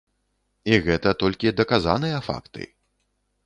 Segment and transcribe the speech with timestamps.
[0.71, 2.61] І гэта толькі даказаныя факты.